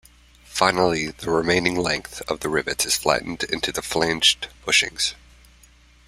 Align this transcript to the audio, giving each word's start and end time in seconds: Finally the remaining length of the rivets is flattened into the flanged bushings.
Finally 0.45 1.09
the 1.11 1.29
remaining 1.29 1.75
length 1.75 2.23
of 2.23 2.39
the 2.39 2.49
rivets 2.49 2.87
is 2.87 2.97
flattened 2.97 3.43
into 3.43 3.71
the 3.71 3.83
flanged 3.83 4.47
bushings. 4.65 5.13